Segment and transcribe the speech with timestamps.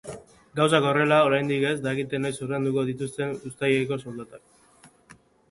[0.59, 4.91] Gauzak horrela, oraindik ez dakite noiz ordainduko dituzten uztaileko soldatak.